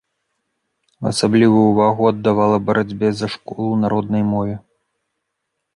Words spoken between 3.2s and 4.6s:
школу на роднай мове.